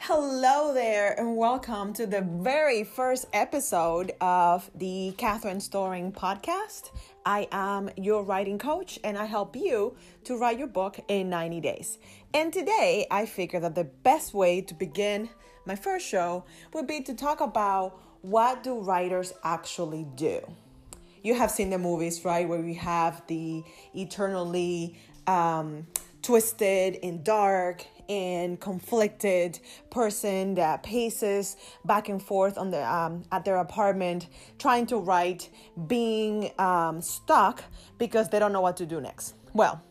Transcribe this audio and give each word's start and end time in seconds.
Hello 0.00 0.72
there, 0.72 1.18
and 1.18 1.36
welcome 1.36 1.92
to 1.94 2.06
the 2.06 2.20
very 2.22 2.84
first 2.84 3.26
episode 3.32 4.12
of 4.20 4.70
the 4.76 5.12
Catherine 5.18 5.60
Storing 5.60 6.12
podcast. 6.12 6.92
I 7.26 7.48
am 7.50 7.90
your 7.96 8.22
writing 8.22 8.58
coach, 8.58 9.00
and 9.02 9.18
I 9.18 9.24
help 9.24 9.56
you 9.56 9.96
to 10.22 10.38
write 10.38 10.56
your 10.56 10.68
book 10.68 11.00
in 11.08 11.28
90 11.28 11.60
days. 11.60 11.98
And 12.32 12.52
today, 12.52 13.08
I 13.10 13.26
figured 13.26 13.64
that 13.64 13.74
the 13.74 13.84
best 13.84 14.32
way 14.32 14.60
to 14.62 14.72
begin 14.72 15.28
my 15.66 15.74
first 15.74 16.06
show 16.06 16.44
would 16.72 16.86
be 16.86 17.02
to 17.02 17.12
talk 17.12 17.40
about 17.40 18.00
what 18.22 18.62
do 18.62 18.78
writers 18.78 19.34
actually 19.42 20.06
do. 20.14 20.40
You 21.22 21.34
have 21.34 21.50
seen 21.50 21.70
the 21.70 21.78
movies, 21.78 22.24
right, 22.24 22.48
where 22.48 22.60
we 22.60 22.74
have 22.74 23.26
the 23.26 23.64
eternally 23.94 24.96
um, 25.26 25.88
twisted 26.22 26.98
and 27.02 27.24
dark 27.24 27.84
and 28.08 28.60
conflicted 28.60 29.58
person 29.90 30.54
that 30.54 30.82
paces 30.82 31.56
back 31.84 32.08
and 32.08 32.22
forth 32.22 32.56
on 32.56 32.70
the 32.70 32.92
um, 32.92 33.22
at 33.32 33.44
their 33.44 33.56
apartment 33.56 34.28
trying 34.58 34.86
to 34.86 34.96
write 34.96 35.50
being 35.86 36.50
um, 36.58 37.00
stuck 37.00 37.62
because 37.98 38.28
they 38.28 38.38
don't 38.38 38.52
know 38.52 38.60
what 38.60 38.76
to 38.76 38.86
do 38.86 39.00
next. 39.00 39.34
Well 39.52 39.82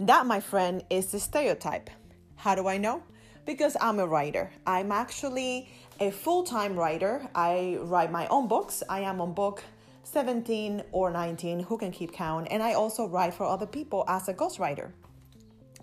that 0.00 0.26
my 0.26 0.40
friend 0.40 0.84
is 0.90 1.06
the 1.06 1.18
stereotype. 1.18 1.88
How 2.36 2.54
do 2.54 2.68
i 2.68 2.76
know? 2.76 3.02
Because 3.46 3.76
i'm 3.80 3.98
a 3.98 4.06
writer. 4.06 4.50
I'm 4.66 4.92
actually 4.92 5.68
a 6.00 6.10
full-time 6.10 6.76
writer. 6.76 7.26
I 7.34 7.78
write 7.80 8.12
my 8.12 8.26
own 8.26 8.48
books. 8.48 8.82
I 8.88 9.00
am 9.00 9.20
on 9.20 9.32
book 9.32 9.62
17 10.06 10.82
or 10.92 11.10
19 11.10 11.60
who 11.60 11.76
can 11.76 11.90
keep 11.90 12.12
count 12.12 12.46
and 12.52 12.62
i 12.62 12.74
also 12.74 13.08
write 13.08 13.34
for 13.34 13.44
other 13.44 13.66
people 13.66 14.04
as 14.06 14.28
a 14.28 14.34
ghostwriter 14.34 14.92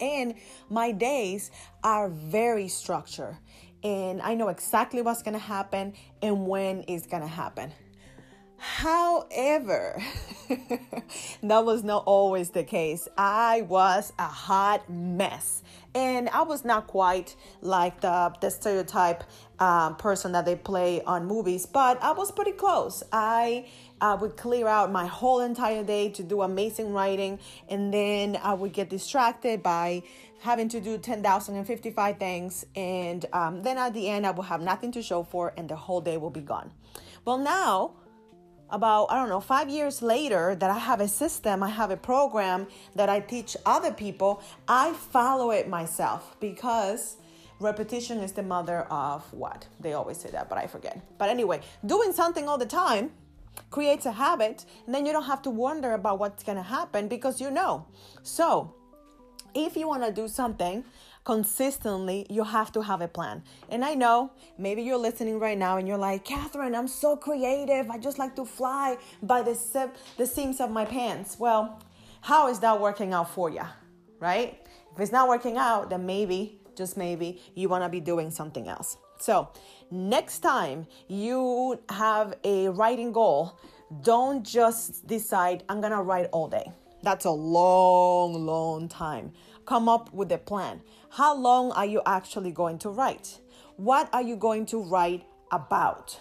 and 0.00 0.34
my 0.70 0.92
days 0.92 1.50
are 1.82 2.08
very 2.08 2.68
structured. 2.68 3.36
And 3.82 4.20
I 4.22 4.34
know 4.34 4.48
exactly 4.48 5.02
what's 5.02 5.22
going 5.22 5.34
to 5.34 5.38
happen 5.38 5.94
and 6.22 6.46
when 6.46 6.84
it's 6.88 7.06
going 7.06 7.22
to 7.22 7.28
happen. 7.28 7.72
However, 8.58 10.02
that 11.42 11.64
was 11.64 11.84
not 11.84 12.04
always 12.06 12.50
the 12.50 12.64
case. 12.64 13.06
I 13.16 13.62
was 13.62 14.12
a 14.18 14.24
hot 14.24 14.88
mess. 14.88 15.62
And 15.96 16.28
I 16.28 16.42
was 16.42 16.62
not 16.62 16.88
quite 16.88 17.34
like 17.62 18.02
the, 18.02 18.34
the 18.42 18.50
stereotype 18.50 19.24
um, 19.58 19.96
person 19.96 20.32
that 20.32 20.44
they 20.44 20.54
play 20.54 21.00
on 21.02 21.24
movies, 21.24 21.64
but 21.64 22.02
I 22.02 22.12
was 22.12 22.30
pretty 22.30 22.52
close. 22.52 23.02
I 23.10 23.66
I 23.98 24.14
would 24.14 24.36
clear 24.36 24.68
out 24.68 24.92
my 24.92 25.06
whole 25.06 25.40
entire 25.40 25.82
day 25.82 26.10
to 26.10 26.22
do 26.22 26.42
amazing 26.42 26.92
writing, 26.92 27.38
and 27.70 27.94
then 27.94 28.38
I 28.42 28.52
would 28.52 28.74
get 28.74 28.90
distracted 28.90 29.62
by 29.62 30.02
having 30.40 30.68
to 30.68 30.80
do 30.80 30.98
10,055 30.98 32.18
things. 32.18 32.66
And 32.76 33.24
um, 33.32 33.62
then 33.62 33.78
at 33.78 33.94
the 33.94 34.10
end, 34.10 34.26
I 34.26 34.32
will 34.32 34.42
have 34.42 34.60
nothing 34.60 34.92
to 34.92 35.02
show 35.02 35.22
for, 35.22 35.54
and 35.56 35.66
the 35.66 35.76
whole 35.76 36.02
day 36.02 36.18
will 36.18 36.28
be 36.28 36.42
gone. 36.42 36.72
Well, 37.24 37.38
now, 37.38 37.94
about, 38.70 39.06
I 39.06 39.16
don't 39.16 39.28
know, 39.28 39.40
five 39.40 39.68
years 39.68 40.02
later, 40.02 40.54
that 40.54 40.70
I 40.70 40.78
have 40.78 41.00
a 41.00 41.08
system, 41.08 41.62
I 41.62 41.68
have 41.68 41.90
a 41.90 41.96
program 41.96 42.66
that 42.94 43.08
I 43.08 43.20
teach 43.20 43.56
other 43.64 43.92
people, 43.92 44.42
I 44.68 44.92
follow 44.92 45.50
it 45.50 45.68
myself 45.68 46.36
because 46.40 47.16
repetition 47.60 48.18
is 48.18 48.32
the 48.32 48.42
mother 48.42 48.80
of 48.90 49.32
what? 49.32 49.66
They 49.80 49.94
always 49.94 50.18
say 50.18 50.30
that, 50.30 50.48
but 50.48 50.58
I 50.58 50.66
forget. 50.66 51.00
But 51.18 51.30
anyway, 51.30 51.60
doing 51.84 52.12
something 52.12 52.48
all 52.48 52.58
the 52.58 52.66
time 52.66 53.12
creates 53.70 54.06
a 54.06 54.12
habit, 54.12 54.64
and 54.84 54.94
then 54.94 55.06
you 55.06 55.12
don't 55.12 55.24
have 55.24 55.42
to 55.42 55.50
wonder 55.50 55.92
about 55.92 56.18
what's 56.18 56.42
to 56.44 56.62
happen 56.62 57.08
because 57.08 57.40
you 57.40 57.50
know. 57.50 57.86
So, 58.22 58.75
if 59.56 59.76
you 59.76 59.88
want 59.88 60.04
to 60.04 60.12
do 60.12 60.28
something 60.28 60.84
consistently, 61.24 62.26
you 62.30 62.44
have 62.44 62.70
to 62.72 62.82
have 62.82 63.00
a 63.00 63.08
plan. 63.08 63.42
And 63.68 63.84
I 63.84 63.94
know 63.94 64.30
maybe 64.58 64.82
you're 64.82 64.98
listening 64.98 65.40
right 65.40 65.58
now 65.58 65.76
and 65.78 65.88
you're 65.88 65.98
like, 65.98 66.24
Catherine, 66.24 66.74
I'm 66.74 66.86
so 66.86 67.16
creative. 67.16 67.90
I 67.90 67.98
just 67.98 68.18
like 68.18 68.36
to 68.36 68.44
fly 68.44 68.96
by 69.22 69.42
the, 69.42 69.90
the 70.16 70.26
seams 70.26 70.60
of 70.60 70.70
my 70.70 70.84
pants. 70.84 71.38
Well, 71.38 71.82
how 72.20 72.48
is 72.48 72.60
that 72.60 72.80
working 72.80 73.12
out 73.12 73.30
for 73.30 73.50
you? 73.50 73.64
Right? 74.20 74.60
If 74.94 75.00
it's 75.00 75.12
not 75.12 75.28
working 75.28 75.56
out, 75.56 75.90
then 75.90 76.06
maybe, 76.06 76.60
just 76.76 76.96
maybe, 76.96 77.42
you 77.54 77.68
want 77.68 77.82
to 77.82 77.88
be 77.88 78.00
doing 78.00 78.30
something 78.30 78.68
else. 78.68 78.96
So, 79.18 79.48
next 79.90 80.40
time 80.40 80.86
you 81.08 81.80
have 81.88 82.34
a 82.44 82.68
writing 82.68 83.12
goal, 83.12 83.58
don't 84.02 84.44
just 84.44 85.06
decide, 85.06 85.64
I'm 85.68 85.80
gonna 85.80 86.02
write 86.02 86.28
all 86.32 86.48
day. 86.48 86.72
That's 87.06 87.24
a 87.24 87.30
long, 87.30 88.44
long 88.46 88.88
time. 88.88 89.30
Come 89.64 89.88
up 89.88 90.12
with 90.12 90.32
a 90.32 90.38
plan. 90.38 90.80
How 91.10 91.36
long 91.36 91.70
are 91.70 91.86
you 91.86 92.02
actually 92.04 92.50
going 92.50 92.78
to 92.78 92.90
write? 92.90 93.38
What 93.76 94.08
are 94.12 94.22
you 94.22 94.34
going 94.34 94.66
to 94.66 94.82
write 94.82 95.22
about? 95.52 96.20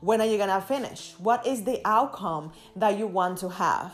When 0.00 0.22
are 0.22 0.26
you 0.26 0.38
gonna 0.38 0.62
finish? 0.62 1.12
What 1.18 1.46
is 1.46 1.64
the 1.64 1.78
outcome 1.84 2.54
that 2.74 2.96
you 2.96 3.06
want 3.06 3.36
to 3.40 3.50
have? 3.50 3.92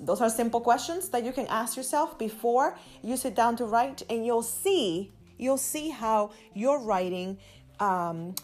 Those 0.00 0.20
are 0.20 0.28
simple 0.28 0.60
questions 0.60 1.08
that 1.10 1.24
you 1.24 1.30
can 1.30 1.46
ask 1.46 1.76
yourself 1.76 2.18
before 2.18 2.76
you 3.00 3.16
sit 3.16 3.36
down 3.36 3.54
to 3.58 3.64
write, 3.64 4.02
and 4.10 4.26
you'll 4.26 4.42
see 4.42 5.12
you'll 5.38 5.56
see 5.56 5.90
how 5.90 6.32
your 6.52 6.80
writing 6.80 7.38
um, 7.78 8.34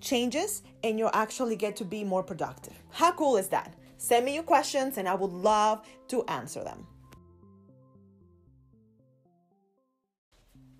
changes 0.00 0.62
and 0.84 1.00
you'll 1.00 1.10
actually 1.14 1.56
get 1.56 1.74
to 1.76 1.84
be 1.84 2.04
more 2.04 2.22
productive. 2.22 2.74
How 2.90 3.10
cool 3.10 3.36
is 3.38 3.48
that? 3.48 3.74
Send 3.98 4.26
me 4.26 4.34
your 4.34 4.42
questions 4.42 4.98
and 4.98 5.08
I 5.08 5.14
would 5.14 5.32
love 5.32 5.86
to 6.08 6.24
answer 6.24 6.62
them. 6.62 6.86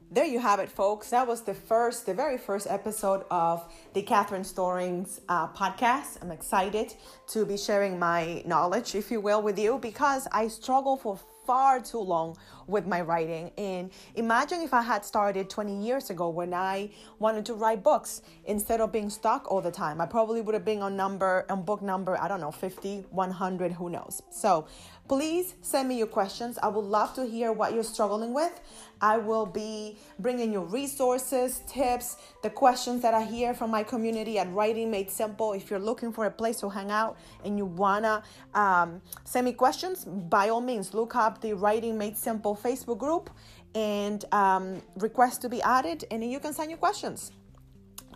There 0.08 0.24
you 0.24 0.38
have 0.38 0.60
it, 0.60 0.70
folks. 0.70 1.10
That 1.10 1.26
was 1.26 1.42
the 1.42 1.52
first, 1.52 2.06
the 2.06 2.14
very 2.14 2.38
first 2.38 2.68
episode 2.70 3.24
of 3.30 3.70
the 3.92 4.02
Catherine 4.02 4.44
Storings 4.44 5.20
uh, 5.28 5.48
podcast. 5.48 6.22
I'm 6.22 6.30
excited 6.30 6.94
to 7.28 7.44
be 7.44 7.58
sharing 7.58 7.98
my 7.98 8.42
knowledge, 8.46 8.94
if 8.94 9.10
you 9.10 9.20
will, 9.20 9.42
with 9.42 9.58
you 9.58 9.78
because 9.78 10.28
I 10.30 10.46
struggle 10.48 10.96
for 10.96 11.18
far 11.46 11.80
too 11.80 12.00
long 12.00 12.36
with 12.66 12.86
my 12.86 13.00
writing. 13.00 13.50
And 13.56 13.90
imagine 14.14 14.60
if 14.62 14.74
I 14.74 14.82
had 14.82 15.04
started 15.04 15.48
20 15.48 15.84
years 15.84 16.10
ago 16.10 16.28
when 16.28 16.52
I 16.52 16.90
wanted 17.18 17.46
to 17.46 17.54
write 17.54 17.82
books 17.82 18.22
instead 18.44 18.80
of 18.80 18.92
being 18.92 19.10
stuck 19.10 19.50
all 19.50 19.60
the 19.60 19.70
time. 19.70 20.00
I 20.00 20.06
probably 20.06 20.40
would 20.40 20.54
have 20.54 20.64
been 20.64 20.82
on 20.82 20.96
number, 20.96 21.46
on 21.48 21.62
book 21.62 21.82
number, 21.82 22.20
I 22.20 22.28
don't 22.28 22.40
know, 22.40 22.50
50, 22.50 23.06
100, 23.10 23.72
who 23.72 23.90
knows. 23.90 24.22
So 24.30 24.66
please 25.08 25.54
send 25.62 25.88
me 25.88 25.98
your 25.98 26.06
questions. 26.08 26.58
I 26.62 26.68
would 26.68 26.84
love 26.84 27.14
to 27.14 27.24
hear 27.24 27.52
what 27.52 27.72
you're 27.72 27.84
struggling 27.84 28.34
with. 28.34 28.60
I 29.00 29.18
will 29.18 29.46
be 29.46 29.98
bringing 30.18 30.52
you 30.52 30.60
resources, 30.60 31.60
tips, 31.66 32.16
the 32.42 32.50
questions 32.50 33.02
that 33.02 33.12
I 33.14 33.24
hear 33.24 33.52
from 33.52 33.70
my 33.70 33.82
community 33.82 34.38
at 34.38 34.50
Writing 34.52 34.90
Made 34.90 35.10
Simple. 35.10 35.52
If 35.52 35.70
you're 35.70 35.78
looking 35.78 36.12
for 36.12 36.24
a 36.24 36.30
place 36.30 36.60
to 36.60 36.70
hang 36.70 36.90
out 36.90 37.18
and 37.44 37.58
you 37.58 37.66
wanna 37.66 38.22
um, 38.54 39.02
send 39.24 39.44
me 39.44 39.52
questions, 39.52 40.04
by 40.04 40.48
all 40.48 40.62
means, 40.62 40.94
look 40.94 41.12
the 41.40 41.54
Writing 41.54 41.96
Made 41.98 42.16
Simple 42.16 42.56
Facebook 42.56 42.98
group 42.98 43.30
and 43.74 44.24
um, 44.32 44.82
request 44.96 45.42
to 45.42 45.48
be 45.48 45.60
added, 45.62 46.04
and 46.10 46.24
you 46.24 46.40
can 46.40 46.52
send 46.52 46.70
your 46.70 46.78
questions. 46.78 47.32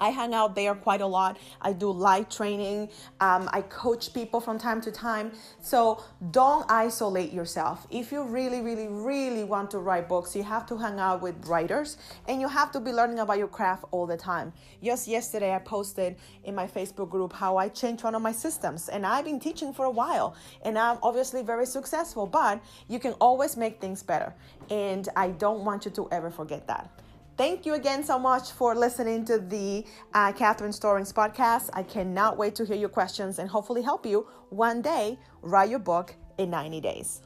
I 0.01 0.11
hang 0.11 0.35
out 0.35 0.55
there 0.55 0.75
quite 0.75 1.01
a 1.01 1.07
lot. 1.07 1.39
I 1.61 1.73
do 1.73 1.91
live 1.91 2.29
training. 2.29 2.89
Um, 3.21 3.49
I 3.53 3.63
coach 3.63 4.15
people 4.15 4.41
from 4.41 4.59
time 4.59 4.81
to 4.83 4.91
time. 4.91 5.33
So 5.61 6.03
don't 6.31 6.65
isolate 6.71 7.33
yourself. 7.33 7.87
If 7.91 8.11
you 8.11 8.23
really, 8.25 8.63
really, 8.63 8.89
really 8.89 9.45
want 9.45 9.71
to 9.73 9.79
write 9.79 10.09
books, 10.09 10.35
you 10.35 10.43
have 10.43 10.67
to 10.67 10.77
hang 10.77 10.99
out 10.99 11.21
with 11.21 11.47
writers 11.47 11.99
and 12.29 12.41
you 12.41 12.49
have 12.49 12.73
to 12.73 12.81
be 12.81 12.93
learning 12.93 13.19
about 13.19 13.39
your 13.39 13.49
craft 13.49 13.85
all 13.91 14.07
the 14.07 14.17
time. 14.17 14.53
Just 14.83 15.07
yesterday, 15.07 15.55
I 15.55 15.59
posted 15.59 16.17
in 16.45 16.55
my 16.55 16.67
Facebook 16.67 17.11
group 17.11 17.33
how 17.33 17.57
I 17.57 17.69
changed 17.69 18.05
one 18.05 18.15
of 18.15 18.23
my 18.23 18.33
systems 18.33 18.89
and 18.89 19.07
I've 19.07 19.25
been 19.25 19.41
teaching 19.41 19.73
for 19.73 19.85
a 19.85 19.91
while 19.91 20.35
and 20.65 20.79
I'm 20.79 20.99
obviously 21.03 21.43
very 21.43 21.67
successful, 21.67 22.27
but 22.27 22.63
you 22.89 22.99
can 22.99 23.13
always 23.21 23.57
make 23.57 23.81
things 23.81 24.03
better. 24.03 24.35
And 24.71 25.09
I 25.17 25.29
don't 25.31 25.65
want 25.65 25.85
you 25.85 25.91
to 25.93 26.09
ever 26.11 26.31
forget 26.31 26.67
that. 26.69 26.91
Thank 27.37 27.65
you 27.65 27.75
again 27.75 28.05
so 28.05 28.19
much 28.19 28.51
for 28.53 28.75
listening 28.75 29.25
to 29.25 29.39
the 29.39 29.87
uh, 30.13 30.33
Catherine 30.33 30.73
Storings 30.73 31.13
podcast. 31.13 31.71
I 31.73 31.83
cannot 31.83 32.37
wait 32.37 32.55
to 32.57 32.67
hear 32.67 32.77
your 32.77 32.91
questions 32.91 33.39
and 33.39 33.49
hopefully 33.49 33.83
help 33.83 34.05
you 34.05 34.27
one 34.51 34.83
day 34.83 35.19
write 35.41 35.71
your 35.71 35.79
book 35.79 36.15
in 36.37 36.51
90 36.51 36.81
days. 36.81 37.23